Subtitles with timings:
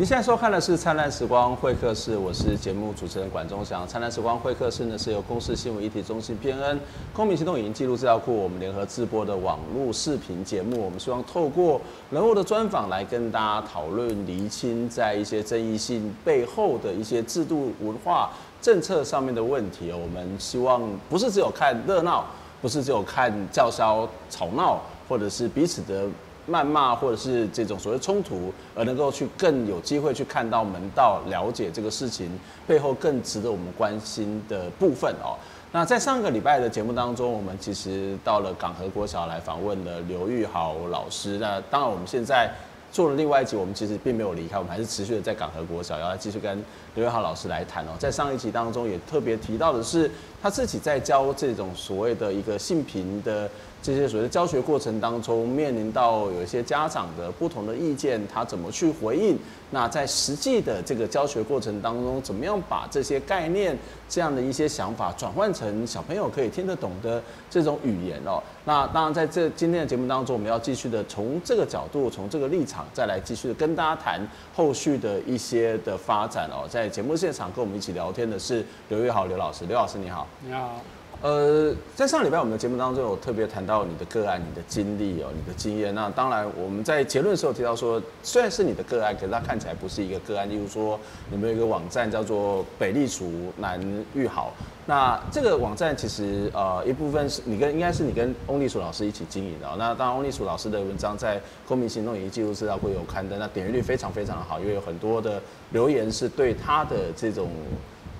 [0.00, 3.84] 您现在收看的是《灿烂时光会客室》，我是节目主持人管中祥。
[3.86, 6.80] 《灿烂时光会客室》呢是由公司新闻议题中心编恩、
[7.12, 10.82] 公民行动影音记录资料库我们联合制播的网络视频节目。
[10.82, 11.78] 我们希望透过
[12.10, 18.30] 人物的专访来跟大家讨论、厘清在一些争议性背后的一些制度、文化、
[18.62, 19.92] 政策上面的问题。
[19.92, 22.24] 我们希望不是只有看热闹，
[22.62, 26.08] 不是只有看叫嚣吵闹，或者是彼此的。
[26.50, 32.28] 谩骂或者是这种所谓冲突，而能够去更有机会去看到门道，了解这个事情
[32.66, 35.38] 背后更值得我们关心的部分哦。
[35.70, 41.38] 那在上个礼拜的节目当中，我们其实到了港和国小来访问了刘玉豪老师。
[41.38, 42.50] 那当然我们现在
[42.90, 46.60] 做了另外一集，我们其实并没有离开，我们还是持续的在港和国小，要继续跟
[46.96, 47.90] 刘玉豪老师来谈哦。
[48.00, 50.10] 在上一集当中也特别提到的是，
[50.42, 53.48] 他自己在教这种所谓的一个性平的。
[53.82, 59.38] 这些所谓的教学过程当中，面临到有一些家长的不同的意见，他怎么去回应？
[59.70, 68.42] 那在实际的这个教学过程当中，怎么样把这些概念、这样的一些想法转换成小朋友可以听得懂的这种语言哦？
[68.64, 74.20] 那当然，在这今天的节目当中，我们要继续的从这个角度、从这个立场，再来继续的跟大家谈
[74.54, 76.68] 后续的一些的发展哦。
[76.68, 80.26] 在节目现场跟我们一起聊天的是刘玉豪刘老师，刘老师你好。
[80.44, 80.80] 你好。
[81.22, 85.94] 呃，在上礼拜我们的节目当中有特别谈到你的个案、你的经历哦、你的经验。
[85.94, 90.48] 那当然，我们在结论的时候提到说，虽然是你的个案，可是它看起来不是一个个案。
[90.48, 90.98] 例如说，
[91.30, 93.78] 你们有一个网站叫做北立厨南
[94.14, 94.54] 玉好。
[94.86, 99.68] 那这个网站其实呃一部分是你跟应该是你跟翁立楚老师一起经营的。
[99.76, 105.38] 那当然，翁立楚老师的文章在公民行动以及记录资料会有刊登，那点阅率非常非常的好，因为有很多的
[105.72, 107.50] 留言是对他的这种。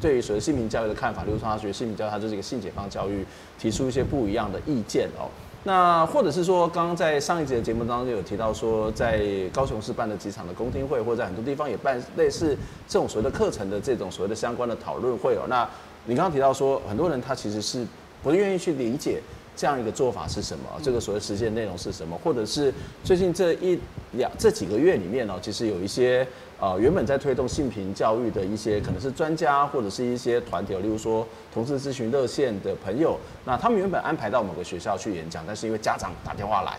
[0.00, 3.24] 对于所谓性平教育的看法，例如说他觉得性平教育它就是一个性解放教育，
[3.58, 5.28] 提出一些不一样的意见哦。
[5.64, 9.22] 那或者是说，刚刚在上一节的节目当中有提到说，在
[9.52, 12.56] 高雄市办的几场的公听会，或者在很多地方也办类似
[12.88, 15.42] 这种所谓的课程的这种所谓的相关的讨论会哦。
[15.48, 15.68] 那
[16.06, 17.86] 你刚刚提到说，很多人他其实是
[18.22, 19.20] 不愿意去理解。
[19.56, 20.64] 这样一个做法是什么？
[20.82, 22.18] 这个所谓实践内容是什么？
[22.24, 22.72] 或者是
[23.04, 23.78] 最近这一
[24.12, 26.26] 两这几个月里面呢，其实有一些
[26.60, 36.78] 呃原本在推动性平教育的一些可能是专家或者是一些团体，例如说同事咨询热线的朋友，那他们原本安排到某个学校去演讲，但是因为家长打电话来，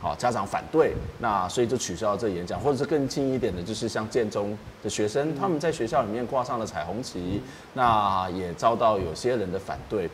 [0.00, 7.42] 好家长反对，那所以就取消了这演讲，或者是更近一点的，就是像建中的学生，他们在学校里面挂上了彩虹旗，
[7.74, 10.08] 那也遭到有些人的反对，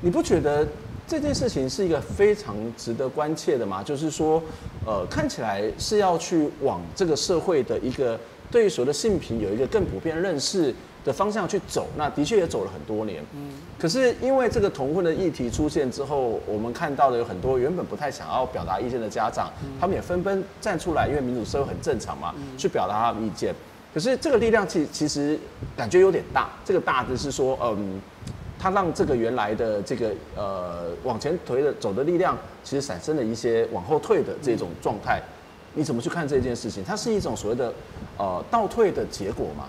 [0.00, 0.66] 你不觉得？
[1.10, 3.82] 这件事情是一个非常值得关切的嘛？
[3.82, 4.42] 就是说，
[4.84, 8.20] 呃，看起来是要去往这个社会的一个
[8.50, 11.86] 对于所谓的性平有一个更普遍认识的方向去走。
[11.96, 13.22] 那的确也走了很多年。
[13.34, 13.50] 嗯。
[13.78, 23.54] 可是因为这个同婚的议题出现之后，我们看到的有很多原本不太想要表达意见的家长，他们也纷纷站出来，因为民主社会很正常嘛，去表达他的意见。
[23.94, 25.38] 可是这个力量其其实
[25.76, 26.50] 感觉有点大。
[26.64, 28.00] 这个大的是说，嗯。
[28.60, 35.22] 它让这个原来的这个呃往前推的走的力量，其实产生了一些往后退的这种状态。
[35.78, 36.82] 你怎么去看这件事情？
[36.82, 37.72] 它是一种所谓的
[38.16, 39.68] 呃倒退的结果吗？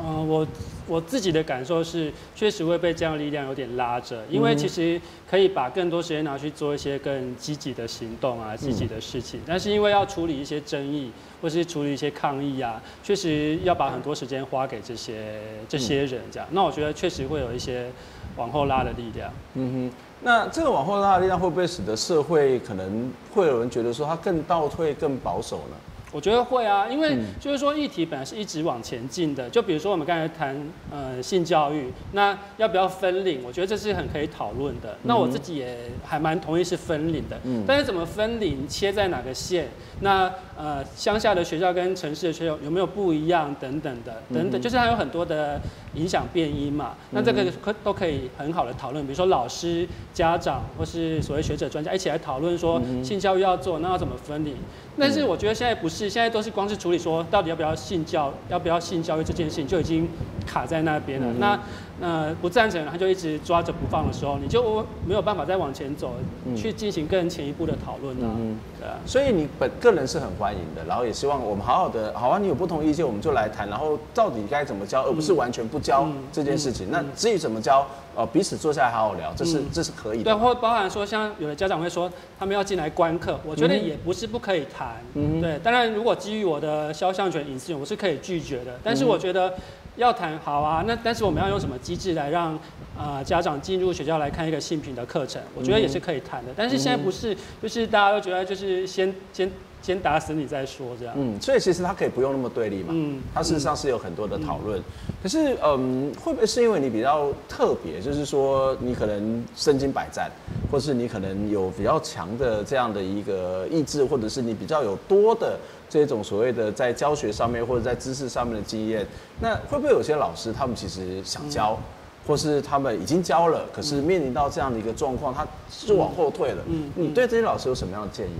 [0.00, 0.46] 嗯、呃，我
[0.88, 9.38] 我自己的感受是，确实会被这样的力量有点拉着，因为其实可以把更多时间拿去做一些更积极的行动啊，积极的事情。
[9.46, 15.38] 但是因为要处理一些争议，或是处理一些抗议啊，确实要把很多时间花给这些
[15.68, 16.48] 这些人这样。
[16.50, 17.88] 那我觉得确实会有一些
[18.36, 19.30] 往后拉的力量。
[19.54, 25.76] 嗯哼，那这个往后拉的力量会不会使得社会可能会有人觉得说它更倒退、更保守呢？
[26.12, 29.48] 我觉得会啊，因为就是说议题本来是一直往前进的。
[29.48, 30.60] 就比如说我们刚才谈
[30.90, 33.44] 呃性教育，那要不要分龄？
[33.44, 34.98] 我觉得这是很可以讨论的。
[35.04, 37.38] 那我自己也还蛮同意是分龄的。
[37.44, 37.62] 嗯。
[37.64, 39.68] 但是怎么分龄，切在哪个线？
[40.00, 40.28] 那
[40.60, 43.54] 呃乡下的学校跟城市的学校有没有不一样？
[43.58, 45.58] 等等的，等等，就是它有很多的
[45.94, 46.94] 影响变因嘛。
[47.12, 49.02] 那这个可都可以很好的讨论。
[49.06, 54.54] 比如说老师、家长或是所谓学者专家一起来讨论说性教育要做，那要怎么分离？
[54.98, 60.06] 但是我觉得现在不是，现在都是光是处理说到底要不要性教，要不要性教育这件事情就已经
[60.46, 61.26] 卡在那边了。
[61.28, 61.58] 嗯、那
[62.00, 66.12] 那不赞成，他就一直抓着不放的时候，你就没有办法再往前走，
[66.46, 68.26] 嗯、去进行更前一步的讨论了。
[68.26, 68.96] 嗯，对啊。
[69.06, 76.86] 所以你本个人是很欢迎的，然后也希望我们好好的，好啊，你有不同意见我们就来谈，然后到底该怎么教，而不是完全不教这件事情。
[76.86, 77.86] 嗯嗯、那至于怎么教？
[78.16, 80.24] 呃，彼此坐下来好好聊，这是、嗯、这是可以的。
[80.24, 84.96] 对，或包含说，像有的家长会说，他们要进来观课，我觉得也不是不可以谈。
[85.14, 88.76] 嗯，对，当然如果基于我的肖像权、隐私权，我是可以拒绝的。
[88.82, 89.54] 但是我觉得
[90.00, 92.54] 要谈好啊，那但是我们要用什么机制来让
[92.96, 95.40] 啊、呃、家长进入学校来看一个性平的课程？
[95.54, 96.50] 我觉得也是可以谈的。
[96.56, 99.50] 但是现在不是，就是大家都觉得就是先先
[99.82, 101.14] 先打死你再说这样。
[101.16, 102.88] 嗯，所以其实他可以不用那么对立嘛。
[102.90, 104.78] 嗯，他事实上是有很多的讨论。
[104.78, 104.82] 嗯、
[105.22, 110.30] 可是，嗯，会不会是因为你比较特别，就是说你可能身经百战，
[110.70, 119.06] 或是你可能有比较强的这样的一个意志，或者是你比较有多的这种所谓的在教学上面或者在知识上面的经验？
[119.40, 121.72] 那会不会有些老师他们其实想教？
[121.72, 121.84] 嗯
[122.26, 126.62] 或是他们已经教了，可是面临到这样的一个状况，他是往后退了。
[126.68, 128.30] 嗯，你对这些老师有什么样的建议？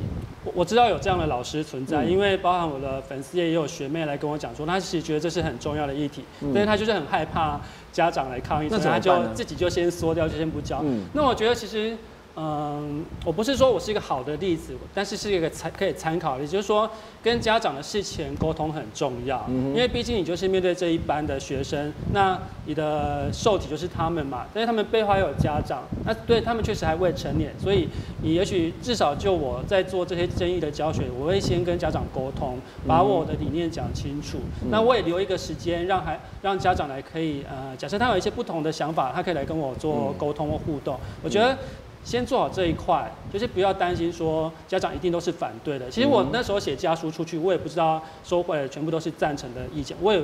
[0.45, 7.61] 我我知道有这样的老师存在，因为包含我的粉丝也有学妹来跟我讲说，她其实觉得这是很重要的议题，但是她就是很害怕
[7.93, 10.81] 家长来抗议，所以她就自己就先缩掉，就先不教。
[10.83, 11.97] 嗯，那我觉得其实。
[12.37, 16.89] 嗯，我不是说我是一个好的例子，但是是一个参可以参考的例子，就是说
[17.23, 27.89] 跟家长的事前沟通很重要，因为毕竟你就是面对这一班的学生，那你的受体就是他们嘛，但是他们背后还有家长，那对他们确实还未成年，所以
[28.23, 34.39] 你也许至少就我在做这些争议的教学，我会先跟家长沟通，把我的理念讲清楚，
[34.71, 41.59] 那我也留一个时间让孩让家长来可以呃，假设他有一些不同的想法，他可以来跟我做沟通或互动，我觉得。
[42.03, 45.89] 先做好这一块，就是不要担心说家长一定都是反对的。
[45.91, 49.97] 其实我那时候写家书出去，我也不知道收回来全部都是赞成的意见。
[50.01, 50.21] 我也，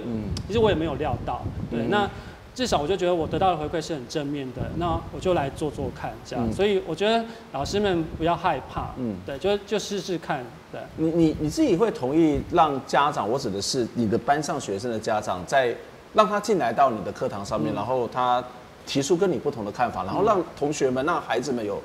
[0.46, 1.42] 其实我也没有料到。
[1.70, 2.08] 对，那
[2.54, 4.62] 至少我就觉得我得到的回馈是很正面的。
[4.76, 6.50] 那我就来做做看，这样。
[6.50, 10.42] 所以我觉得老师们不要害怕，嗯，对，就就试试看。
[10.72, 15.76] 对，你你你自己会同意让家长，我指的是你的班上学生的家长，在
[16.14, 18.42] 让他进来到你的课堂上面，然后他。
[18.86, 21.82] 提出跟你不同的看法，然后让同学们、让孩子们有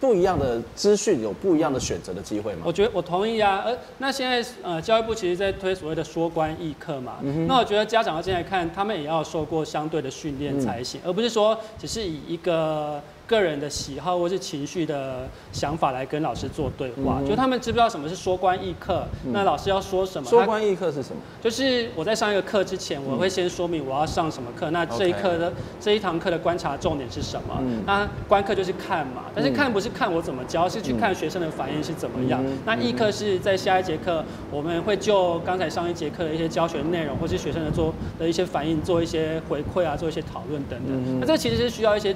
[0.00, 2.62] 不一样的资讯，有不一样的选择的机会吗？
[2.64, 3.62] 我觉得我同意啊。
[3.64, 7.16] 呃那现在呃，教育部其实在推所谓的说官议课嘛。
[7.22, 13.02] 嗯、那我觉得家长要进来看，他们也要受过相对的训练才行，嗯、而不是说只是以一个。
[13.26, 19.06] 个人的喜好或是情绪的想法来跟老师做对话，嗯、就他们知不知道什么是说观议课？
[19.24, 20.28] 嗯、那老师要说什么？
[20.28, 21.16] 说观议课是什么？
[21.40, 24.70] 就是我在上一个课之前，我会先说明我要上什么课。
[24.70, 27.56] 嗯、那这一课的这一堂课的观察重点是什么？
[27.60, 32.44] 嗯、那观课就是看嘛，但是看不是看我怎么教，是去看学生的反应是怎么样。
[32.44, 40.90] 嗯、那议课是在下一节课，我们会就刚才上一节课的一些教学内容或是学生的做的一些反应做一些回馈啊，做一些讨论等等。
[40.90, 42.14] 嗯、那这其实是需要一些。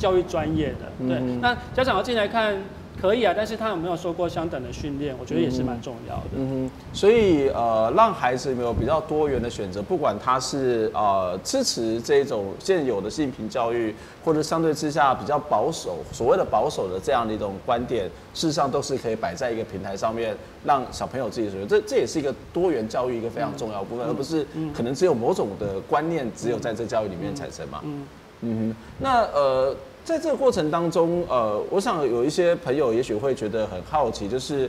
[0.00, 2.56] 教育专业的，对，嗯、那家长要进来看
[3.00, 6.22] 可以啊，但是他有没有受过相等的训练，我觉得也是蛮重要的。
[6.36, 18.04] 嗯哼，所以呃，让孩子有比较多元的选择，不管他是呃支持这种现有的性平教育，或者相对之下比较保守，所谓的保守的这样的一种观点，
[18.34, 21.66] 事实上都是可以摆在一个平台上面，让小朋友自己选择。
[21.66, 27.80] 这这也是一个多元教育一个非常重要的部分，嗯、而不是可能只有某种的观念只有在这教育里面产生嘛。
[27.84, 28.06] 嗯
[28.42, 29.74] 嗯哼，那呃。
[30.04, 34.68] 在这个过程当中，呃，我想有一些朋友也许会觉得很好奇，就是，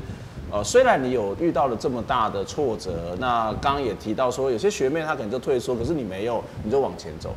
[0.52, 7.34] 呃，虽然你有遇到了这么大的挫折，那刚刚也提到说，有些学妹她可能就退缩，可是你没有，你就往前走，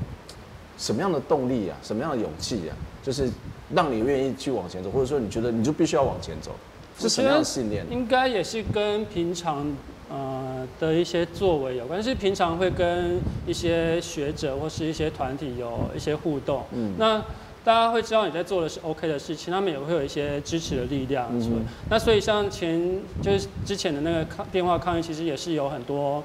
[0.76, 3.31] 什么样的动力啊，什么样的勇气啊，就是
[3.73, 6.50] 让你愿意去往前走，或者说你觉得你就必须要往前走，
[6.99, 7.87] 是什么样的信念？
[7.90, 9.64] 应该也是跟平常
[10.11, 17.23] 呃的一些作为有关，是平常会跟一些学者或是一些团体有一些互动，嗯，那。
[17.64, 21.28] 大家会知道你在做的是 OK 的事情，他们也会有一些支持的力量。
[21.33, 26.23] 嗯、哼那所以像前就是之前的那个抗电话抗议，其实也是有很多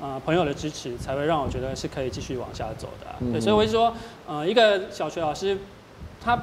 [0.00, 3.16] 呃朋友的支持，才会让我觉得是可以继续往下走的、啊。
[3.20, 3.94] 嗯、对，所以我就说，
[4.26, 5.56] 呃，一个小学老师，
[6.20, 6.36] 他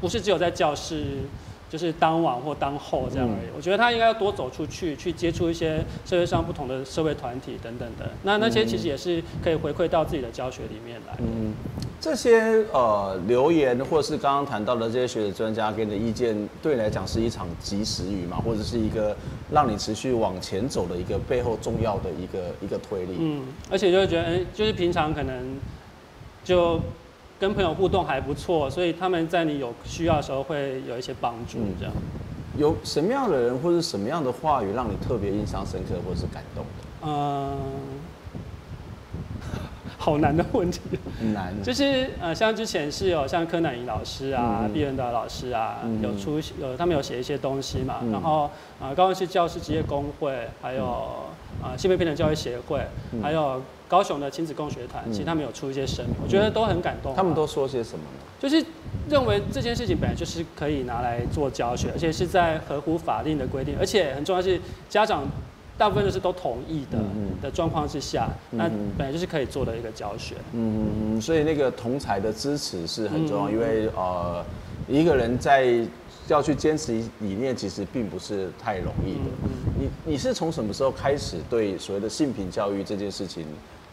[0.00, 1.20] 不是只有在教室。
[1.74, 3.48] 就是当晚或当后这样而已。
[3.56, 8.08] 我觉得他应该要多走出去，去接触一些社会上不同的社会团体等等的。
[8.22, 11.16] 那那些其实也是可以回馈到自己的教学里面来。
[11.18, 11.52] 嗯，
[12.00, 19.16] 这些呃留言或是刚刚谈到的这些学者专家给你的意见，对你来讲是一场及时雨嘛，或者是一个
[19.50, 23.16] 让你持续往前走的一个背后重要的一个一个推力。
[23.18, 25.58] 嗯，而且就会觉得，哎，就是平常可能
[26.44, 26.78] 就。
[27.44, 31.58] 跟朋友互动还不错，所以他们在你有需要的时候会有一些帮助。
[31.78, 37.06] 这样，嗯，有什么样的人或者什么样的话语让你特别印象深刻或者是感动的？
[37.06, 37.54] 嗯，
[39.98, 40.80] 好难的问题。
[41.20, 41.52] 很难。
[41.62, 47.96] 就是呃，像之前是有像柯南怡老师啊、毕恩达老师啊，嗯、有出有他们有写一些东西嘛。
[48.00, 51.26] 嗯、然后呃，高雄市教师职业工会，还有
[51.62, 52.80] 呃性别平等教育协会，
[53.12, 53.60] 嗯、还有。
[53.94, 57.14] 高雄的亲子共学团，其实他们有出一些声明，我觉得都很感动。
[57.14, 58.20] 他们都说些什么呢？
[58.40, 58.60] 就是
[59.08, 65.24] 认为这件事情本来就是可以拿来做教学，而且是在合乎法令的规定，而且很重要是家长
[65.78, 66.98] 大部分都是都同意的
[67.40, 70.34] 的状况之下，那本来就是可以做的一个教学。
[70.54, 74.44] 嗯嗯，所以那个同才的支持是很重要，因为呃
[74.88, 75.68] 一个人在
[76.26, 79.30] 要去坚持理念，其实并不是太容易的。
[79.78, 83.44] 你你是从什么时候开始对所谓的性平教育这件事情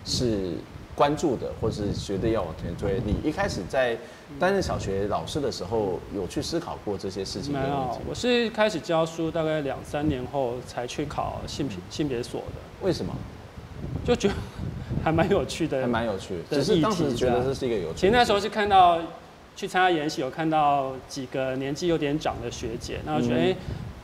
[0.06, 0.52] 是
[0.96, 3.02] 关注的，或是觉得要往前推？
[3.06, 3.98] 你一开始在
[4.40, 7.54] 担任小学老师的时候，有去思考过这些事情？
[7.54, 12.86] 没有，我是开始教书大概两三年后才去考性平性别所的。
[12.86, 13.14] 为什么？
[14.04, 14.34] 就觉得
[15.04, 16.58] 还蛮有趣的，还蛮有趣的。
[16.58, 17.96] 只是当时觉得这是一个有趣的。
[17.96, 19.00] 其实那时候是看到
[19.56, 23.52] 去参加研习，有看到几个年纪有点长的学姐，然后觉得哎。
[23.52, 23.56] 嗯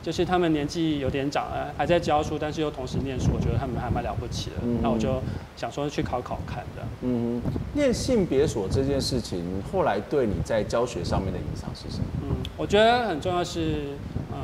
[0.08, 4.56] 就是他们年纪有点长了，还在教书，但是又同时念书，我觉得他们还蛮了不起的。
[4.62, 5.20] 嗯、那我就
[5.54, 6.82] 想说去考考看的。
[7.02, 7.42] 嗯，
[7.74, 12.04] 念性别所这件事情，后来对你在教学上面的影响是什么？
[12.22, 13.88] 嗯，我觉得很重要是，
[14.32, 14.38] 呃，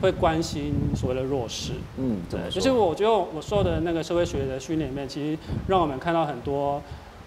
[0.00, 1.72] 会关心所谓的弱势。
[1.98, 5.38] 嗯，对，就是我觉得我受的那个社会学的训练里面，其实
[5.68, 6.80] 让我们看到很多。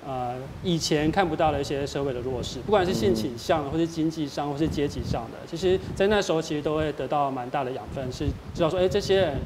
[0.07, 9.37] 呃，以前看不到的一些社会的弱势，不管是性倾向，或是经济上，或是阶级上的，其实，在那时候其实都会得到蛮大的养分，是知道说，哎、欸，这些人，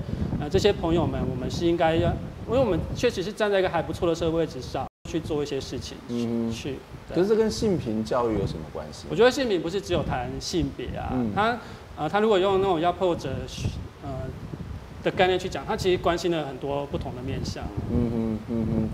[0.42, 2.10] 呃，这些朋友们，我们是应该要，
[2.48, 6.76] 因为我们确实是站在一个还不错的社会位置上去做一些事情，嗯，去。
[7.16, 9.06] 可是这跟性平教育有什么关系？
[9.10, 11.58] 我觉得性平不是只有谈性别啊，嗯、他，
[11.96, 13.30] 呃，他如果用那种压迫者，
[14.04, 14.10] 呃，
[15.04, 17.64] 的概念去讲，他其实关心了很多不同的面向。
[17.90, 18.90] 嗯哼，嗯哼。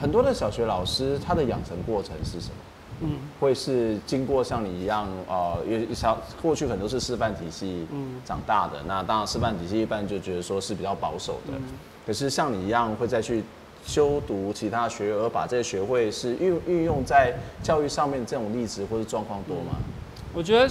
[0.00, 2.54] 很多的小学老师，他的养成过程是什么？
[3.02, 7.86] 嗯，会是经过像你一样，呃，因为小过去很多是师范体系
[8.24, 11.54] 长大的，嗯、那当然师范体系一般就觉得说是比较保守的。
[11.56, 11.62] 嗯、
[12.06, 13.42] 可是像你一样，会再去
[13.84, 19.72] 修读其他学而把这些学会是运运用在教育上面，这种例子或是状况多吗？
[19.76, 19.84] 嗯
[20.32, 20.68] 我觉得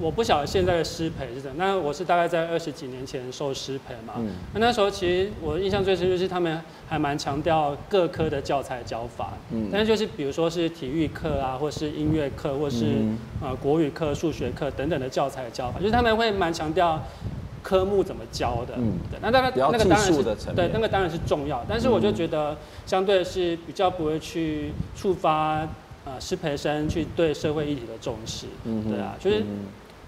[0.00, 4.14] 我不晓得现在的师培是怎样，那我是大概在二十几年前受师培嘛。
[4.18, 9.32] 嗯、那那时候其实我印象最深就是他们还蛮强调各科的教材教法。
[9.50, 9.68] 嗯。
[9.72, 12.84] 但是就是比如说是体育课啊，或是音乐课，或是
[13.42, 17.02] 呃国语课、数学课等等的教材教法，就是他们会蛮强调
[17.62, 18.74] 科目怎么教的。
[18.76, 18.92] 嗯。
[19.10, 19.18] 对。
[19.22, 20.22] 那大概那个当然是
[20.54, 25.66] 对，那个当然是重要，但是我就觉得相对是比较不会去触发。
[26.08, 29.44] 啊，师培生去对社会议题的重视，嗯、对啊，就是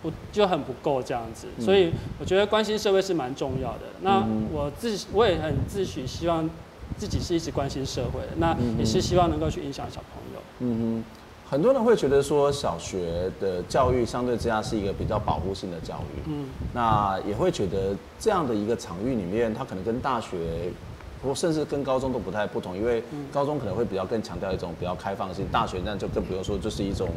[0.02, 3.80] 不就很不够这样子，嗯、所以我觉得关心社会是蛮重要的。
[4.00, 6.48] 那我自我也很自诩，希望
[6.96, 10.40] 自己是一直关心社会的，那也是希望能够去影响小朋友。
[10.60, 20.72] 嗯哼，很多人会觉得说小学的教育相对之下是一个比较保护性的教育，嗯，那也会觉得这样的一个场域里面，它可能跟大学。
[21.22, 27.08] 或甚至跟高中都不太不同，因为高中可能会比较更强调一种比较开放性，大学那就更不用说，就是一种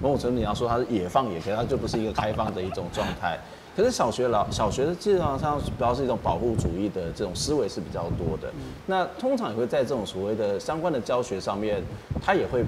[0.00, 3.38] 某种程度你要说它是野放也可以，它就不是一个开放的一种状态。
[3.76, 8.52] 可是小学老小学的基本上主要是一种保护主义的这种思维是比较多的，
[8.86, 11.82] 那通常也会在这种所谓的相关的教学上面，
[12.20, 12.64] 它也会。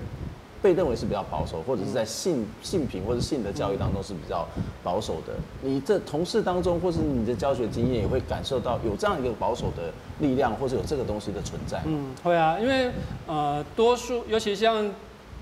[0.62, 4.46] 被认为是比较保守，或者是在性性品或者性的教育当中是比较
[4.82, 5.34] 保守的。
[5.60, 11.82] 你这同事当中，或是你的教学经验，也会感受到有这样一个保守的力量，或者有这个东西的存在。
[11.84, 12.90] 嗯，会啊，因为
[13.26, 14.88] 呃，多数尤其像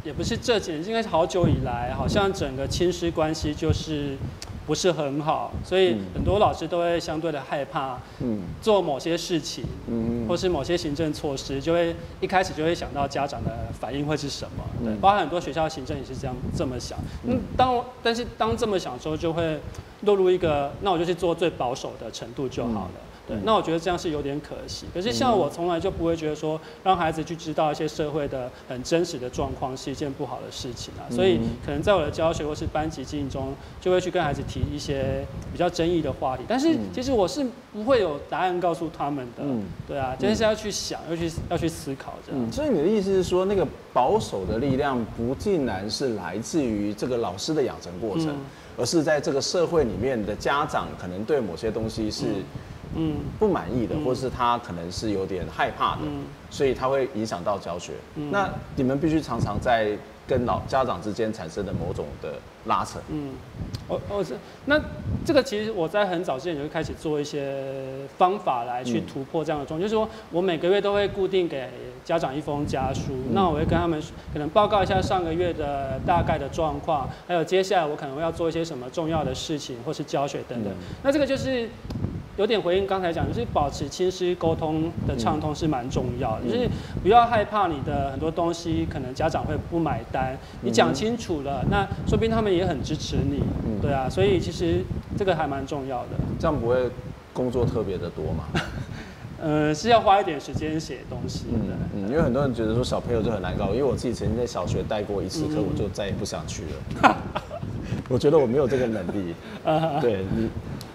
[0.02, 4.16] 也不是这几年，应该是好久以来，好像整个亲师关系就是。
[4.70, 16.96] 不是很好，所以很多老师都会相对的害怕，嗯，做某些事情，嗯，或是某些行政措施，就会一开始就会想到家长的反应会是什么，对，包含很多学校行政也是这样这么想，
[17.26, 19.58] 嗯，当但是当这么想的时候，就会
[20.02, 22.90] 落入一个，那我就去做最保守的程度就好了。
[23.30, 24.86] 对，那我觉得这样是有点可惜。
[24.92, 31.06] 可是像我从来就不会觉得说，让孩子去知道一些社会的很真实的状况是一件不好的事情啊。
[31.08, 36.42] 所以可能在我的教学或是班级经营中，就会去跟孩子提一些比较争议的话题。
[36.48, 39.44] 但是其实我是不会有答案告诉他们的。
[39.44, 42.44] 嗯，对啊，真的是要去想，要去要去思考这样。
[42.44, 48.34] 嗯，所以你的意思是说，那个保守的力量不尽然是来自于这个老师的养成过程，
[48.76, 52.24] 而是在这个社会里面的家长可能对某些东西是。
[52.96, 57.92] 嗯，不满意的，或是他可能是有点害怕的，嗯、所以他会影响到教学。
[58.16, 62.34] 嗯、那你们必须常常在跟老家长之间产生的某种的
[62.66, 62.98] 拉扯。
[63.08, 63.30] 嗯，
[63.88, 64.80] 哦哦是，那
[65.24, 67.64] 这个其实我在很早之前就会开始做一些
[68.18, 71.68] 方法来去突破这样的状况，嗯、就是说我每个月都会固定给
[72.04, 80.72] 家长一封家书，嗯、那我会跟他们可能报告一下上个月的大概的状况，还有接下来我可能会要做一些什么重要的事情，或是教学等等。
[80.72, 81.68] 嗯、那这个就是。
[82.36, 86.68] 有点回应刚才讲，就是保持亲师沟通的畅通是蛮重要的，嗯、就是
[87.02, 94.82] 不要害怕你的很多东西可能家长会不买单，你讲清楚了，那说不定他们也很支持你，嗯、对啊，所以其实
[95.18, 96.10] 这个还蛮重要的。
[96.38, 96.90] 这样不会
[97.32, 98.44] 工作特别的多吗？
[99.42, 101.74] 呃，是要花一点时间写东西的。
[101.94, 107.16] 嗯，因为很多人觉得说小朋友就很难搞，因为我自己曾经在小学带过一次课，嗯、我就再也不想去了。
[108.10, 109.34] 我觉得我没有这个能力。
[110.02, 110.48] 对你，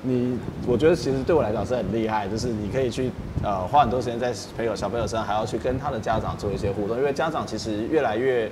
[0.05, 3.11] 你，我觉得其实对我来讲是很厉害，就是你可以去
[3.43, 8.49] 呃花很多时间在朋友小朋友身上，还要去跟他的家长做一些互动，因为家长其实越来越。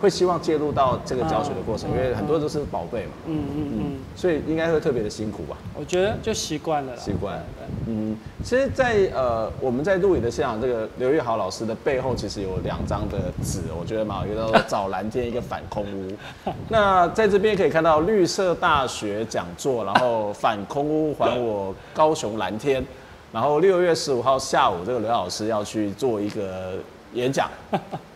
[0.00, 3.12] 会希望介入到这个教学的过程，因为很多都是宝贝嘛。
[3.26, 5.56] 嗯嗯嗯，所以应该会特别的辛苦吧？
[5.78, 6.96] 我觉得就习惯了。
[6.96, 7.38] 习惯。
[7.86, 16.12] 嗯，其实在，在呃我们在录影的现场，这个刘玉豪老师的背后其实有两张的纸，我觉得蛮好，一个找蓝天，一个反空屋。
[16.68, 22.84] 那在这边可以看到绿色大学讲座，然后反空屋还我高雄蓝天，
[23.32, 26.74] 然后六月十五号下午，这个刘老师要去做一个
[27.12, 27.48] 演讲。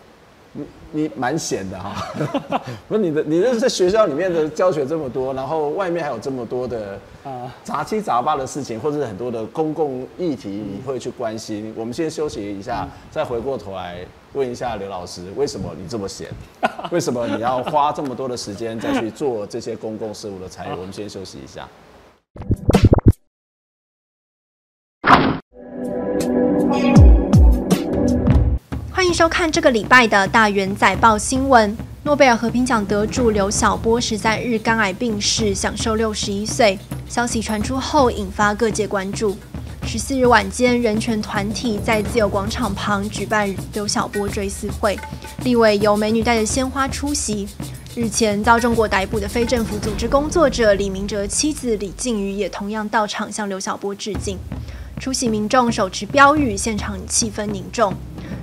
[0.56, 1.94] 你你蛮闲的哈，
[2.88, 11.74] 不是你的，你这是在学校里面的教学这么多，然后外面还有这么多的啊杂七杂八的事情，或者是很多的公共议题，你会去关心。
[11.76, 13.98] 我们先休息一下，再回过头来
[14.34, 16.28] 问一下刘老师，为什么你这么闲？
[16.92, 20.70] 为什么你要花这么多的时间再去做这些公共事务的参与？
[20.78, 21.68] 我们先休息一下。
[29.24, 31.74] 收看这个礼拜的大元载报新闻。
[32.02, 36.78] 诺贝尔和平奖得主刘晓波十三日肝癌病逝，享寿六十一岁。
[37.08, 39.34] 消息传出后，引发各界关注。
[39.86, 44.94] 十四日晚间，人权团体在自由广场旁举办刘晓波追思会，
[45.42, 47.48] 立委由美女带着鲜花出席。
[47.94, 54.36] 日前遭中国逮捕的非政府组织工作者李明哲妻子李静瑜也同样到场向刘晓波致敬。
[55.00, 57.94] 出席民众手持标语，现场气氛凝重。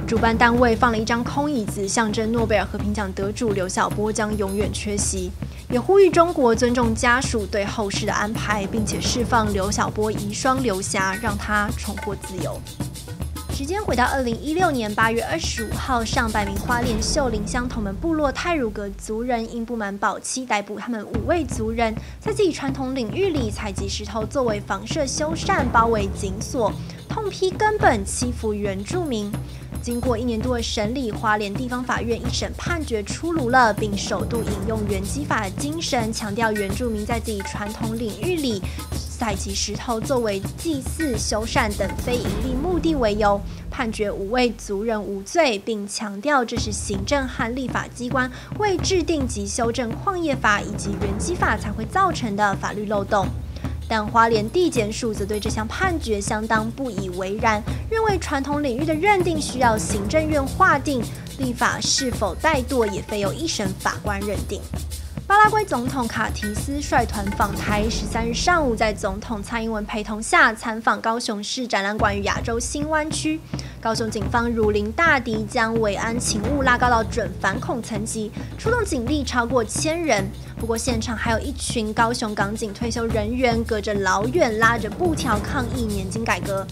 [0.07, 5.31] 主办单位放了一张空椅子，象征诺贝尔和平奖得主刘晓波将永远缺席，
[5.69, 12.59] 也呼吁中国尊重家属对后事的安排，并且释放刘晓波遗孀刘霞，让他重获自由。
[13.53, 26.73] 时间回到二零一六年八月二十五号，上百名花莲秀林乡同门部落泰鲁格族人因不满保期逮捕他们五位族人，在自己传统领域里采集石头作为房舍修缮，包围紧锁，
[27.07, 29.31] 痛批根本欺负原住民。
[29.81, 43.41] 经过一年多的审理，花莲地方法院一审判决出炉了，并首度引用原基法的精神，强调原住民在自己传统领域里采集石头作为祭祀、修缮等非营利目的为由，
[43.71, 53.27] 判决五位族人无罪，并强调这是行政和立法机关未制定及修正矿业法以及原基法才会造成的法律漏洞。
[53.91, 61.03] 但花莲地检署则对这项判决相当不以为然，认为传统领域的认定需要行政院划定，
[61.39, 64.61] 立法是否怠惰也非由一审法官认定。
[65.31, 73.39] 巴拉圭总统卡提斯率团访台，十三日上午在总统蔡英文陪同下参访高雄市展览馆与亚洲新湾区。
[73.79, 80.29] 高雄警方如临大敌，将维安勤务拉高到准反恐层级，出动警力超过千人。
[80.59, 86.67] 不过现场还有一群高雄港警退休人员，隔着老远拉着布条抗议年金改革。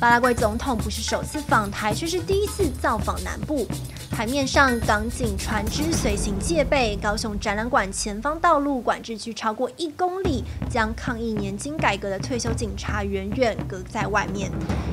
[0.00, 3.66] 巴拉圭总统不是首次访台，却是第一次造访南部。
[4.10, 14.50] 海面上港警船只随行戒备，高雄展览馆前方道路管制区超过一公里，将抗议年金改革的退休警察远远隔在外面，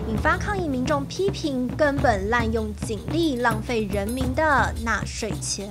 [0.07, 5.69] 引发抗议民众批评根本滥用警力，浪费人民的纳税钱。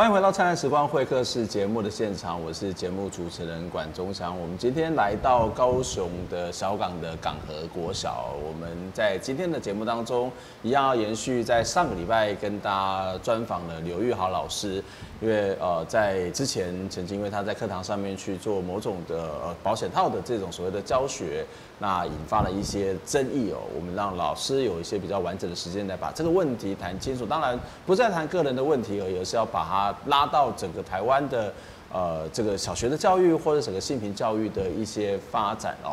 [0.00, 4.34] 欢迎回到《灿烂时光会客室》节目的现场，我是节目主持人管中祥。
[4.40, 10.32] 我们今天来到高雄的小港的港和国小，我们在今天的节目当中
[10.62, 14.82] 一样要延续在上个礼拜跟大家专访的刘玉豪老师。
[15.20, 21.44] 因为呃，在之前曾经因为他在课堂上面去做某种的呃保险套的这种所谓的教学，
[21.78, 23.58] 那引发了一些争议哦。
[23.76, 27.26] 我们让老师有一些比较完整的时间来把这个问题谈清楚。
[27.26, 31.52] 当然不再谈个人的问题而已，而是要把它拉到整个台湾的
[31.92, 35.92] 呃这个小学的教育或者整个性平教育的一些发展哦。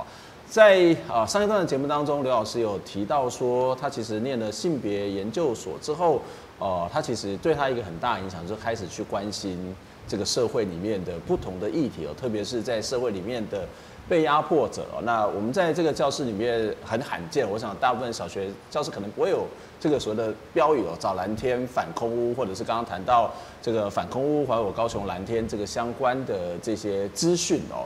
[0.50, 6.22] 在啊上一段的节目当中，刘老师有提到说，他其实念了性别研究所之后。
[6.60, 9.76] 哦、他其实对他一个很大影响，就开始去关心
[10.08, 13.68] 这个社会里面的不同的议题哦，特别是在社会里面的
[14.10, 15.02] 被压迫者哦。
[15.04, 19.46] 那我们在这个教室里面很罕见，我想大部分小学教室可能不会有
[19.80, 27.86] 这个所谓的标语哦，找蓝天反空污，或者是刚刚谈到这个反空污还有高雄蓝天这个相关的这些资讯哦。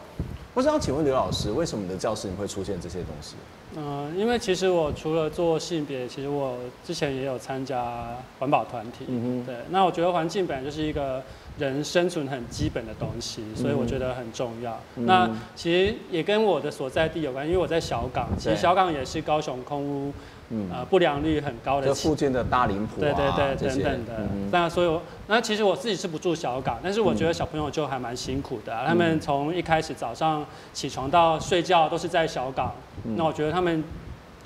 [0.54, 3.36] 我想请问刘老师，为什么你的教室里会出现这些东西？
[3.78, 9.06] 嗯，因为其实我除了做性别，其实我之前也有参加环保团体。
[9.08, 9.46] 嗯哼。
[9.46, 11.24] 对，那我觉得环境本来就是一个
[11.62, 14.78] 人生存很基本的东西，所以我觉得很重要。
[14.96, 20.12] 嗯、那其实也跟我的所在地有关，因为我在小港，其实小港也是高雄空屋。
[20.54, 24.28] 嗯，呃，不良率很高的，这附近的大林对对对，等等的。
[24.52, 33.82] 那、嗯、所以我，那其实我自己是不住小港，但是我觉得小朋友就还蛮辛苦的、他们从一开始早上起床到睡觉都是在小港，嗯、那我觉得他们。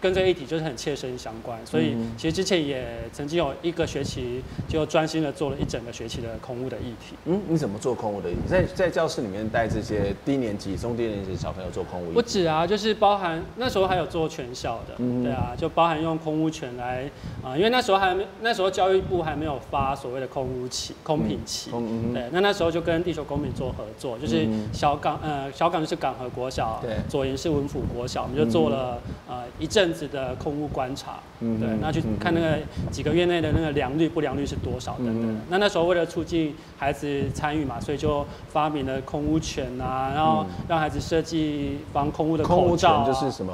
[0.05, 7.15] 跟这个议题就是很切身相关，所以其实之前也曾经有一个学期就专心的做了一整个学期的空屋的议题。
[7.25, 8.41] 嗯，你怎么做空屋的议题？
[8.47, 12.11] 在在教室里面带这些低年级、中低年级的小朋友做空屋？
[12.11, 17.05] 不止啊，就是包含那时候还有做全校的，嗯、对啊，就包含用空屋权来
[17.41, 29.94] 啊、呃，因为那时候还没那时候教育部还没有发所谓的空屋期、空品期，嗯、对，那那时候就跟地球公民做合作，就是小港呃小港就是港和国小，对，左营是文府国小，我们就做了呃一阵。
[29.95, 32.59] 子的空屋观察，嗯、对，那去看那个
[32.91, 35.23] 几个月内的那个良率不良率是多少等等。
[35.23, 42.95] 嗯、那那时候为了促进孩子参与嘛，所以就发明了空屋犬啊，然后让孩子设计防空屋的口罩、啊。
[42.97, 43.53] 空污权就是什么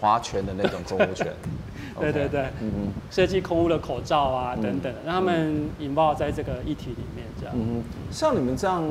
[0.00, 1.32] 划拳的那种空污权。
[1.98, 7.54] 对对对，嗯嗯，设计空屋的口罩啊等等，让他们引爆在这个议题里面，这样。
[7.56, 8.84] 嗯，像你们这样。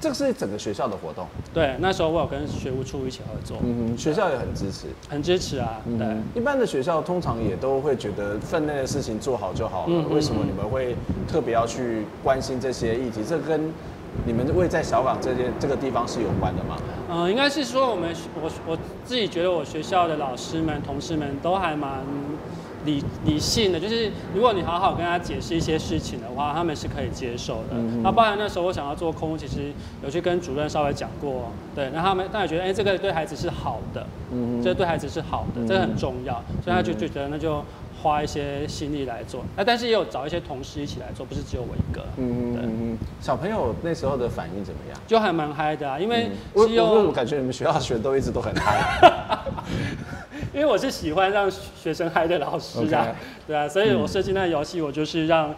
[0.00, 6.06] 这个是整个学校的活动，对，那时候我有跟学务处一起合作，嗯哼，学校也很支持，很支持啊，对。
[6.40, 10.94] 一般的学校通常也都会觉得分内的事情做好就好了，嗯、为什么你们会
[11.26, 13.24] 特别要去关心这些议题？
[13.28, 13.72] 这跟
[14.24, 16.76] 你们位在小港这些这个地方是有关的吗？
[17.08, 22.04] 嗯、呃，应该是说我们我我自己觉得我学校的老师们、同事们都还蛮。
[22.84, 27.76] 理理性的，就是如果你好好跟他解释一些事情的话，他们是可以接受的。
[28.04, 37.62] 那、包含那时候我想要做空，其实有去跟主任稍微讲过，对，那他们他也觉得，哎、欸，这个对孩子是好的，嗯，这个对孩子是好的，这个很重要，所以他就觉得那就
[38.02, 39.44] 花一些心力来做。
[39.56, 42.02] 那但是也有找一些同事一起来做，不是只有我一个。
[42.16, 45.00] 嗯嗯嗯，小朋友那时候的反应怎么样？
[45.06, 49.42] 就还蛮嗨的啊，因为我我我感觉你们学校学都一直都很嗨。
[50.54, 53.14] 因为我是喜欢让学生嗨的老师啊，Okay.
[53.48, 55.54] 对啊，所以我设计那个游戏，我就是让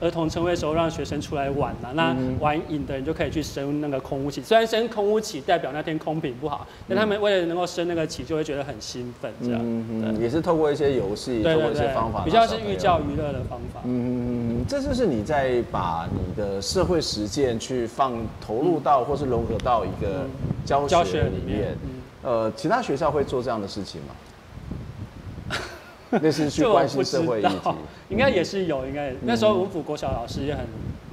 [0.00, 4.42] 儿童称谓的时候让学生出来玩嘛，那玩瘾的人就可以去升那个空屋起。
[4.42, 9.60] 虽然升空屋起代表那天空品不好，但他们为了能够升那个起，就会觉得很兴奋，这样。
[9.62, 13.80] 嗯对也是透过一些游戏，透过一些方法，比较是寓教于乐的方法。
[13.84, 20.26] 嗯，这就是你在把你的社会实践去放投入到，或是融合到一个
[20.64, 21.76] 教学里面。
[22.22, 24.08] 呃，其他学校会做这样的事情吗？
[26.22, 27.70] 类似去关心社会议题，
[28.10, 30.64] 应该也是有，应该那时候文府国小老师也很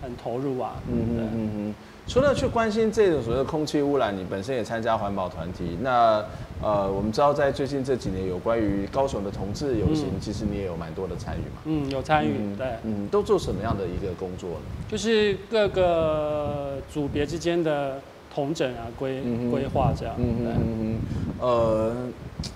[0.01, 0.75] 很投入啊。
[0.91, 1.75] 嗯嗯嗯嗯。
[2.05, 5.77] 除了去关心这种所谓的空气污染，你本身也参加环保团体。
[5.81, 6.23] 那
[6.61, 11.61] 呃，我们知道在最近这几年有关于高雄的同志游行，其实你也有蛮多的参与嘛。
[11.63, 14.65] 嗯，有参与，对，嗯，都做什么样的一个工作呢？
[14.89, 17.99] 就是各个组别之间的。
[18.35, 20.15] 同整啊，规规划这样。
[20.17, 20.95] 嗯嗯嗯
[21.39, 21.93] 呃，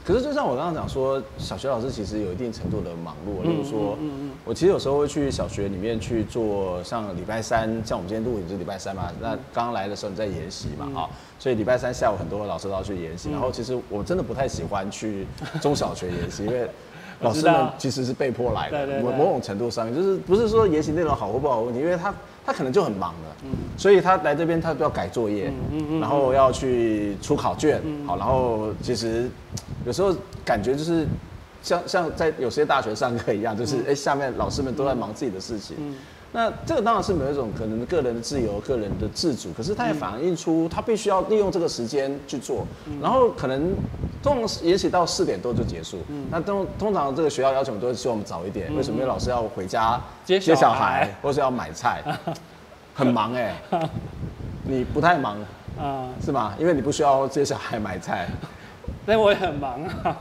[0.05, 3.43] 可是就像我刚刚讲说，小学老师其实有一定程度的忙碌。
[3.43, 13.29] 例如说，嗯嗯我其实有时候会去小学里面去做，像礼拜三，像我们今天录影是礼拜三嘛，那刚来的时候你在研习嘛，啊，所以礼拜三下午很多老师都要去研习。
[13.31, 15.27] 然后其实我真的不太喜欢去
[15.61, 16.69] 中小学研习，因为
[17.21, 22.13] 老师们其实是被迫来的，某某种程度上面就是不是说研习内容好或不好问题，因为他。
[22.47, 29.29] 他可能就很忙了，嗯、所以他来这边他都要改作业，嗯嗯、然后要去出考卷，嗯、好，然后其实
[29.85, 31.05] 有时候感觉就是
[31.61, 35.75] 像像在有些大学上课一样，就是哎、下面老师们都在忙自己的事情。
[36.33, 42.65] 那这个当然是没有一种可能个人的自由、个人的自主，可是他也反映出他必须要利用这个时间去做，
[43.01, 43.73] 然后可能
[44.21, 45.97] 通常也许到四点多就结束。
[46.29, 48.95] 那通通常这个学校要求我们都希望我们早一点，为什么？
[48.97, 52.03] 因为老师要回家接小孩，或是要买菜，
[52.93, 53.55] 很忙哎。
[54.69, 55.37] 你不太忙
[55.79, 56.09] 啊？
[56.23, 56.53] 是吗？
[56.59, 58.27] 因为你不需要接小孩买菜，
[59.07, 60.17] 但我也很忙啊。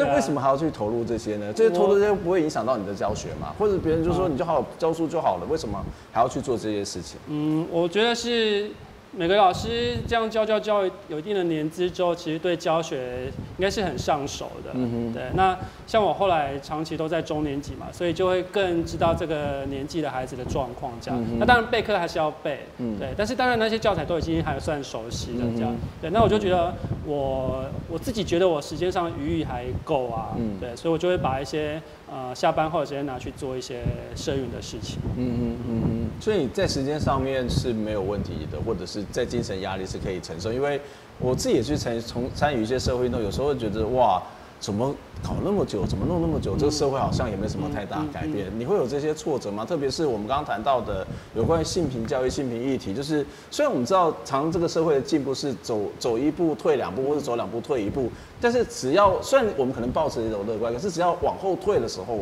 [0.00, 1.52] 那为什么还要去投入这些呢？
[1.54, 3.54] 这些投入这些不会影响到你的教学吗？
[3.58, 7.18] 或者别人就说你就好好教书就好了，为什么还要去做这些事情？
[7.28, 8.70] 嗯，我觉得是。
[9.12, 13.24] 每个老师这样教教教有一定的年资之后，其实对教学
[13.58, 14.70] 应该是很上手的。
[14.72, 15.12] 嗯哼。
[15.12, 21.20] 对，那像我后来长期都在中年级嘛，所以就会更知道这个年纪的孩子的状况这样。
[21.20, 21.40] 嗯。
[21.40, 22.60] 那当然备课还是要备。
[22.78, 22.96] 嗯。
[23.00, 25.72] 对，但是当然那些教材都已经还算熟悉了这样。
[25.72, 25.78] 嗯。
[26.00, 26.72] 对，那我就觉得
[27.10, 30.36] 我我自己觉得我时间上余裕还够啊。
[30.38, 30.58] 嗯。
[30.60, 31.82] 对，所以我就会把一些。
[32.12, 33.84] 呃，下班后的时间拿去做一些
[34.16, 34.98] 社运的事情。
[35.16, 36.10] 嗯嗯嗯嗯。
[36.20, 40.52] 所以在时间上面是没有问题的，或者是在精神压力是可以承受。
[40.52, 40.80] 因为
[41.20, 44.20] 我自己也去参从参与一些社会运动，有时候会觉得哇，
[44.60, 46.54] 怎么搞那么久，怎么弄那么久？
[46.56, 48.46] 这个社会好像也没什么太大改变。
[48.58, 49.64] 你会有这些挫折吗？
[49.64, 62.20] 特别是我们刚刚谈到的有关于性平教育、性平议题，就是虽然我们知道，常这个社会的进步是走走一步退两步，或者走两步退一步，但是只要虽然我们可能抱持一种乐观，可是只要往后退的时候。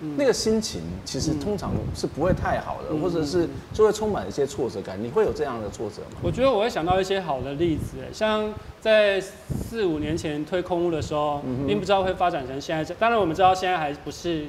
[0.00, 4.96] 嗯、那个心情其实通常是不会太好的，嗯、或者是就会充满一些挫折感。
[5.02, 6.18] 你会有这样的挫折吗？
[6.22, 12.94] 我觉得我会想到一些好的例子，像在四五年前推空屋的时候，并不知道会发展成现在这。
[12.94, 14.46] 当然我们知道现在还不是。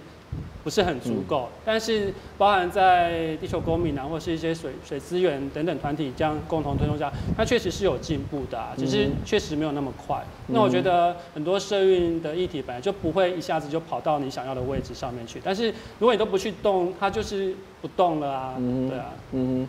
[0.68, 10.22] 不是很足够，嗯、但是包含在地球公民啊，或是一些水水资源等等团体这样共同推动下，它确实是有进步的，啊，只是确实没有那么快。
[10.50, 18.56] 嗯、那我觉得很多社运的议题本来就不会一下子就跑到你想要的位置上面去，但是如果你都不去动，它就是不动了啊。
[18.58, 19.66] 嗯、对啊，嗯，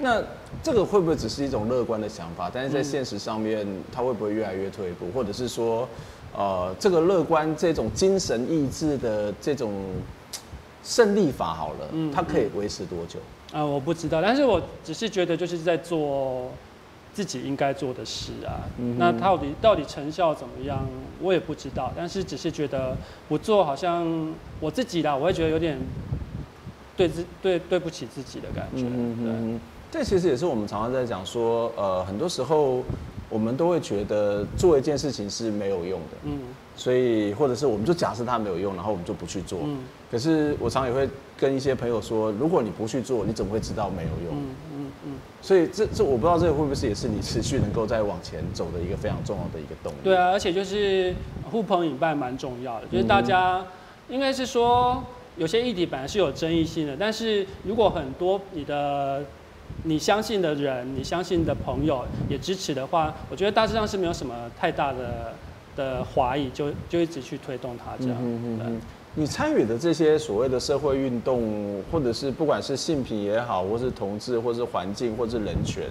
[0.00, 0.22] 那
[0.62, 2.50] 这个会不会只是一种乐观的想法？
[2.52, 5.88] 但是在现实上面，它会不会越来越退步，或者是说，
[6.36, 9.72] 呃，这个乐观这种精神意志的这种。
[10.82, 13.18] 胜利法好了，嗯，它可以维持多久？
[13.52, 16.50] 啊、呃，我不知道，但是我只是觉得就是在做
[17.14, 18.64] 自己应该做的事啊。
[18.96, 20.84] 那到底到底成效怎么样，
[21.20, 21.92] 我也不知道。
[21.96, 22.96] 但是只是觉得
[23.28, 25.78] 不做好像我自己啦，我会觉得有点
[26.96, 28.82] 对自对对不起自己的感觉。
[28.82, 32.82] 嗯哼对，这其实也是我们常常在讲说，呃，很多时候
[33.28, 36.16] 我们都会觉得做一件事情是没有用的。
[36.24, 36.40] 嗯。
[36.74, 39.60] 所以，或者是我们就假设它没有用，然后我们就不去做。
[39.62, 39.78] 嗯。
[40.12, 44.36] 可是我常也会跟一些朋友说，如果你不去做，你怎么会知道没有用？
[44.36, 45.12] 嗯嗯嗯。
[45.40, 49.96] 所以这这我不知道这个会不会是也是你持续能够再往前走的一个非常重要的一个动力。
[50.04, 51.14] 对啊，而且就是
[51.50, 53.64] 互朋引伴蛮重要的，就是大家
[54.10, 55.02] 应该是说
[55.38, 59.24] 有些议题本来是有争议性的，但是如果很多你的
[59.84, 65.32] 你相信的人、你相信的朋友也支持的话，我觉得大致上是没有什么太大的。
[65.74, 68.18] 的怀疑就就一直去推动它这样。
[68.20, 68.80] 嗯嗯，
[69.14, 75.84] 你参与的这些所谓的社会运动，或者是不管是性平也好，或是同志，或是环境，或是人权，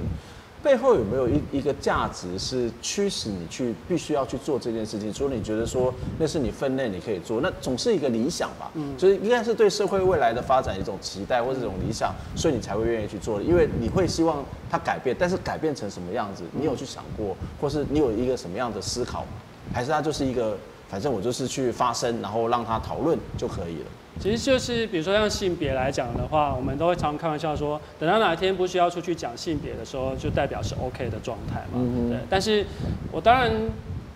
[0.64, 5.14] 背后有没有一一个价值是驱使你去必须要去做这件事情？
[5.14, 8.72] 除了你觉得说那是你分内你可以做，那总是一个理想吧？
[8.74, 19.26] 嗯，就是应该是对社会未来的发展一种期待或者这种理想，所以你才会愿意去做的，因为你会希望它改变，但是改变成什么样子，你有去想过，或是你有一个什么样的思考？
[19.72, 20.58] 还是它就是一个，
[20.92, 23.86] 反正我就是去发声，然后让他讨论就可以了。
[24.20, 31.76] 其实就是比如说像性别来讲的话，我们都会常开玩笑说，等到哪一天不需要出去讲性别的时候，就代表是 OK 的状态嘛。
[31.76, 32.20] 嗯对。
[32.30, 32.66] 但是
[33.10, 33.50] 我当然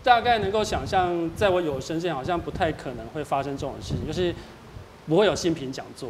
[0.04, 4.36] 大概能够想象，在我有生之前好像不太可能会发生这种事情，就是
[5.08, 6.10] 不会有性平讲座。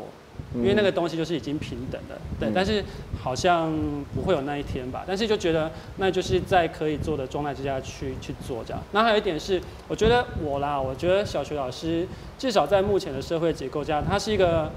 [0.56, 2.84] 因为那个东西就是已经平等的，对，但是
[3.22, 3.74] 好像
[4.14, 5.04] 不会有那一天吧。
[5.06, 8.82] 但是就觉得那就是在可以做的状态之下去去做这样。
[8.92, 14.72] 那还有一点是，我觉得我啦，我觉得小学老师至少在目前的社会结构下，他是一个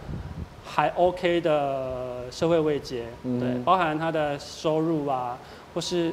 [0.65, 5.39] 还 OK 的社会位阶，对，包含他的收入啊，
[5.79, 6.13] 或是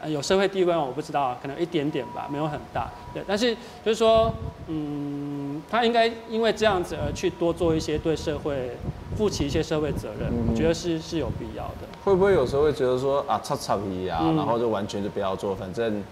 [0.00, 3.20] 呃有社会地位，我不知道，可能一点点吧，没有很大，对。
[3.26, 3.52] 但是
[3.84, 4.32] 就是说，
[4.68, 5.60] 嗯。
[5.68, 8.70] 他应该因为这样子而去多做一些对社会
[9.16, 11.86] 负起一些社会责任，我觉得是是有必要的。
[12.04, 16.02] 会不会有时候会觉得说啊，擦擦皮啊，然后就完全就不要做，反正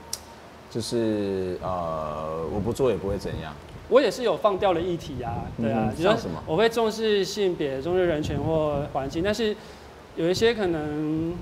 [0.70, 3.54] 就是呃，我不做也不会怎样。
[3.88, 6.42] 我也是有放掉的议题啊，对啊，像什么？
[6.46, 9.56] 我会重视性别、重视人权或环境，但是
[10.16, 11.32] 有一些可能，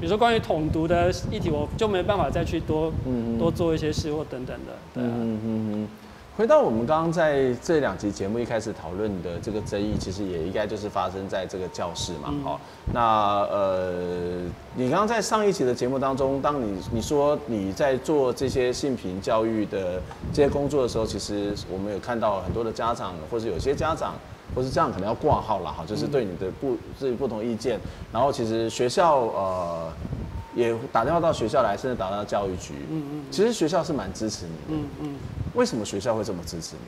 [0.00, 5.10] 比如说关于统独的议题，我就没办法再去多嗯多做一些事或等等的，对啊。
[5.14, 5.88] 嗯嗯
[6.36, 12.34] 回到我们刚刚在这两集节目一开始讨论的这个争议，其实也应该就是发生在这个教室嘛。
[12.42, 13.00] 好、嗯，那
[13.52, 14.40] 呃，
[14.74, 24.14] 你刚刚在上一集的节目当中，当你你说你在做这些性平教育的这些工作的时候，其实我们有看到很多的家长，或者有些家长，
[24.54, 27.78] 或是这样可能要挂号了哈，就是对你的不自己不同意见。
[28.12, 29.92] 然后其实学校呃
[30.54, 32.74] 也打电话到学校来，甚至打到教育局。
[32.90, 33.24] 嗯嗯。
[33.30, 34.80] 其实学校是蛮支持你的。
[34.80, 35.16] 嗯嗯。
[35.54, 36.82] 为什么学校会这么支持你？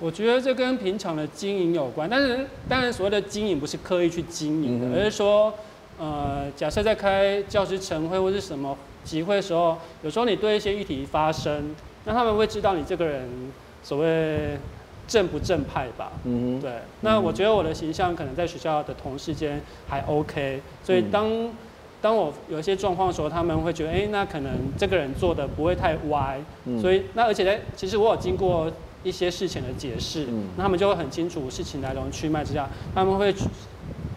[0.00, 5.54] 我觉得这跟平常的经营有关，但是当然所谓的经营不是刻意去经营的，嗯、而是说，
[5.98, 13.28] 呃，假设在开教师晨会或是什么集会的时候，有时候你对一些议题发声，那他们会知道你这个人
[13.84, 14.58] 所谓
[15.06, 16.12] 正不正派吧？
[16.24, 16.72] 嗯哼对。
[17.00, 21.50] 那我觉得我的形象可能在学校的同事间还 OK，所以当、嗯
[22.04, 28.70] 当我有一些状况的时候，他们会觉得，哎、欸，那可能这个人做的不会太歪，嗯、所以那而且呢，其实我有经过
[29.02, 33.32] 一些事情的解释，嗯、那他们就会很清楚事情来龙去脉之下，他们会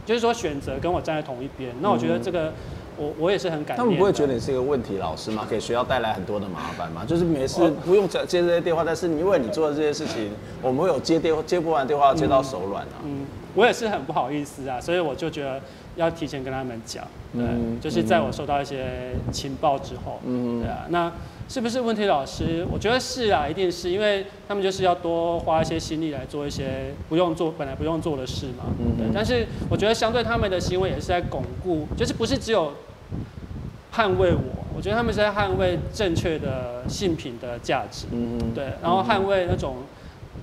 [0.05, 1.73] 就是说选择跟我站在同一边。
[1.79, 2.51] 那我觉得这个。
[2.99, 3.81] 嗯我我也是很感谢。
[3.81, 5.45] 他们不会觉得你是一个问题老师吗？
[5.49, 7.05] 给学校带来很多的麻烦吗？
[7.05, 10.31] 就是每次不用接接这些电话，但是因为你做的这些事情，
[10.61, 13.21] 我们会有接电话接不完电话接到手软啊嗯。
[13.21, 15.61] 嗯，我也是很不好意思啊，所以我就觉得
[15.95, 18.85] 要提前跟他们讲，对，嗯、就是在我收到一些
[19.31, 21.11] 情报之后，嗯，对啊，那
[21.49, 22.65] 是不是问题老师？
[22.71, 29.07] 我觉得是啊，一定是因为他们就是要多花一些心力来做一些不用做本来不用做的事嘛，嗯，对。
[29.13, 32.73] 但是我觉得相对他们的行为也是在巩固，就是不是只有。
[33.95, 34.39] 捍卫我，
[34.75, 39.77] 我觉得他们是在捍卫正确的性品的价值，嗯嗯，对，然后捍卫那种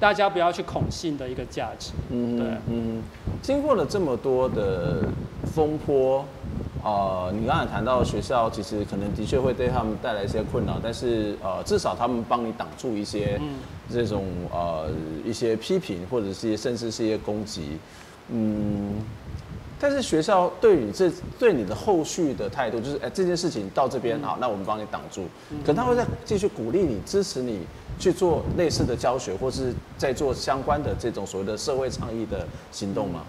[0.01, 3.03] 大家不要去恐信的一个价值，嗯对，嗯，
[3.41, 5.03] 经过了这么多的
[5.55, 6.25] 风波，
[6.83, 13.41] 呃，你刚才谈到学校其实可能的确会对他们带来一些困扰，但是呃，至少他们帮你挡住一些
[13.91, 14.91] 这种呃
[15.25, 17.79] 一些批评，或者是甚至是一些攻击，
[18.31, 18.95] 嗯。
[19.81, 25.27] 但是学校对你这对你的后续的态度，就是哎，这件事情到这边好，那我们帮你挡住。
[25.67, 27.67] 可能他会再继续鼓励你、支持你
[27.99, 33.23] 去做类似的教学，或是在做相关的这种所谓的社会倡议的行动吗？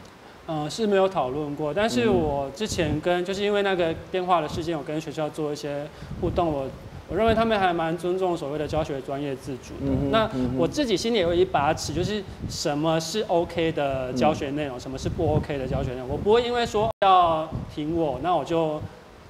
[0.47, 1.73] 嗯，是没有讨论过。
[1.73, 5.87] 但是我之前跟就是因为那个电话的事件，我跟学校做一些
[6.21, 6.67] 互动，我。
[7.07, 9.91] 我认为他们还蛮尊重所谓的教学专业自主的。
[9.91, 16.09] 嗯、那我自己心里有一把尺，就是什么是 OK 的教学内容，嗯、什么是不 OK 的教学内容。
[16.09, 18.81] 我不会因为说要挺我，那我就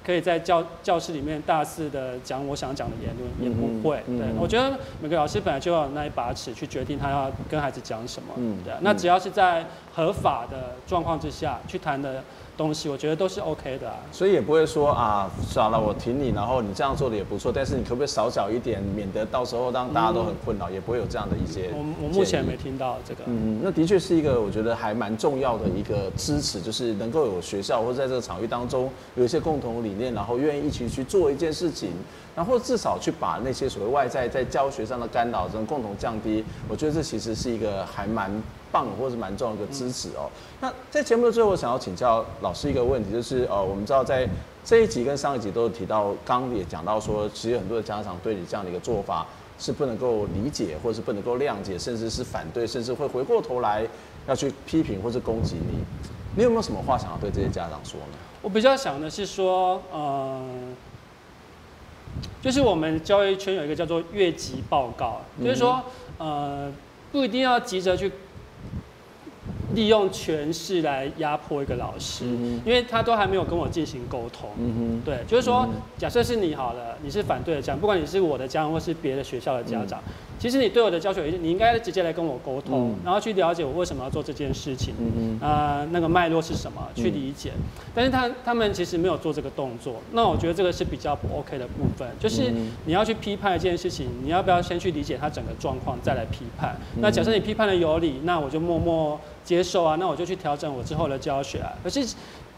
[0.06, 4.00] 可以在教教室里面大肆的讲我想讲的言论，也不会。
[4.06, 8.32] 对，我觉得每个老师本来就要有那一把尺去决定他要跟孩子讲什么。
[8.36, 8.72] 嗯，对。
[8.82, 12.22] 那只要是在合法的状况之下去谈的。
[12.56, 21.70] 东西我觉得都是 OK 的，啊，所以也不会说啊，算了，我挺你，然后你这样做的也不错，但是你可不可以少缴一点，免得到时候让大家都很困扰，嗯、也不会有这样的一些。
[21.72, 23.24] 我我目前没听到这个。
[23.26, 31.90] 嗯，那的确是一个我觉得还蛮重要的一个支持，就是能够有学校或者在这个场域当中有一些共同理念，然后愿意一起去做一件事情，
[32.34, 36.42] 然后至少去把那些所谓外在在教学上的干扰，这种共同降低。
[36.68, 38.30] 我觉得这其实是一个还蛮。
[38.70, 40.30] 棒，或是蛮重要的一个支持哦。
[40.60, 44.28] 那在节目的最后，我想要请教老师一个问题，就是呃，我们知道在
[44.64, 49.26] 这一集跟上一集都有提到，刚刚也讲到说，其实很多的家长对你这样的一个做法
[49.58, 53.86] 是不能够理解，或者是不能够谅解，甚至是反对，甚至会回过头来
[54.26, 55.84] 要去批评或是攻击你。
[56.36, 58.18] 你有没有什么话想要对这些家长说呢？
[58.42, 60.42] 我比较想的是说，呃，
[62.42, 65.82] 就是我们教育圈有一个叫做越级报告，就是说，
[66.18, 66.70] 呃，
[67.12, 68.12] 不一定要急着去。
[69.74, 74.48] 利用权势来压迫一个老师，嗯、因为他都还没有跟我进行沟通。
[74.58, 87.52] 嗯、对，就是说，嗯、假设是你好了，你是反对的家长，不管你是我的家长或是别的学校的家长，嗯、其实你对我的教学，你应该直接来跟我沟通，嗯、然后去了解我为什么要做这件事情，啊、嗯哼呃，那个脉络是什么，去理解。
[87.56, 87.62] 嗯、
[87.94, 92.52] 但是他他们其实没有做这个动作，那我觉得这个是比较不 OK 的部分，就是
[92.84, 96.76] 你要去批判一件事情，你要不要先去理解他整个状况，再来批判？
[96.94, 99.18] 嗯、那假设你批判的有理，那我就默默。
[99.46, 101.72] 接受啊，那我就去调整我之后的教学啊。
[101.80, 102.04] 可是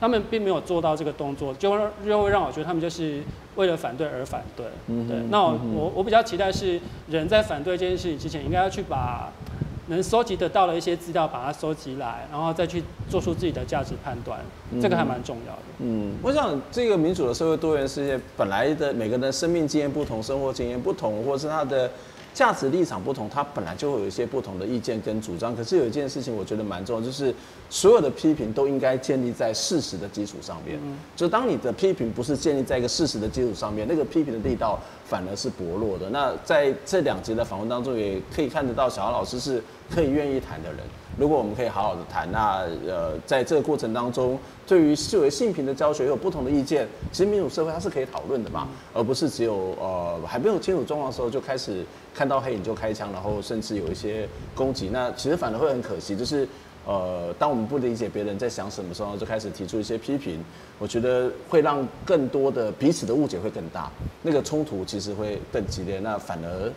[0.01, 3.21] 他们并没有做到这个动作，就会就会让我觉得他们就是
[3.57, 4.67] 为了反对而反对。
[4.87, 5.17] 嗯，对。
[5.31, 9.33] 那我、嗯、我我比较期待是人在反对这件事情之前，应该要去把
[9.89, 14.39] 能收集得到的一些资料把它收集来，然后再去做出自己的价值判断。
[14.71, 15.63] 嗯、这个还蛮重要的。
[15.79, 21.91] 嗯，我想这个民主的社会多元世界本来的每个人的生命经验不同，生活经验不同，或是他的。
[22.39, 25.57] 价值立场不同，他本来就会有一些不同的意见跟主张。
[25.57, 27.35] 可是有一件事情，我觉得蛮重要，就是
[27.69, 30.79] 所有的批评都应该建立在事实的基础上面。
[30.85, 36.09] 嗯，就当你的批评不是建立在一个事实的基础上面，那个批评的力道反而是薄弱的。
[36.11, 40.79] 那在这两集的访问当中，也可以看得到小姚老师是可以愿意谈的人。
[41.19, 56.49] 如果我们可以好好的谈，那呃，在这个过程当中，对于视为性平的教学有不同的意见，其实民主社会它是可以讨论的嘛，而不是只有呃还没有清楚状况的时候就开始看到黑影就开枪，然后甚至有一些攻击，那其实反而会很可惜，就是。
[56.89, 60.43] 呃，当我们不理解别人在想什么时候，就开始提出一些批评，
[60.79, 63.91] 我觉得会让更多的彼此的误解会更大，
[64.23, 66.73] 那个冲突其实会更激烈，那反而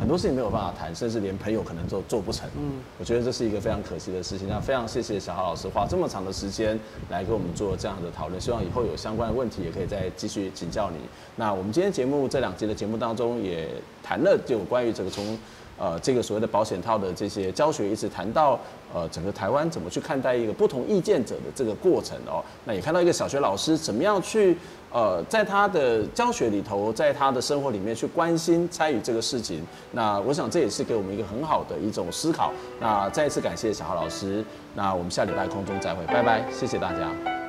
[0.00, 2.48] 很多事情没有办法谈，甚至连朋友可能都做不成。
[2.56, 4.48] 嗯，我觉得这是一个非常可惜的事情。
[4.48, 6.80] 那非常谢谢小豪老师花这么长的时间
[7.10, 10.96] 来跟我们做这样的讨论，希望以后有相关的问题也可以再继续请教你。
[11.36, 13.68] 那我们今天节目这两集的节目当中也
[14.02, 15.38] 谈了就有关于这个从。
[15.80, 18.56] 呃这个所谓的保险套的这些教学，一直谈到
[18.94, 22.44] 呃整个台湾怎么去看待一个不同意见者的这个过程哦。
[22.66, 24.56] 那也看到一个小学老师怎么样去
[24.92, 29.66] 呃在他的教学里头，在他的生活里面去关心参与这个事情。
[29.92, 32.52] 那我想这也是给我们一个很好的一种思考。
[32.78, 34.44] 那再一次感谢小豪老师。
[34.74, 37.39] 那我们下礼拜空中再会，拜拜，谢谢大家。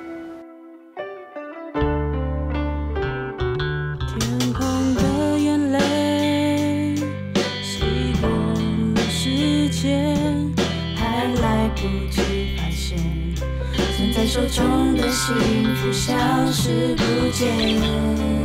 [15.23, 16.15] 幸福消
[16.51, 18.40] 失不见，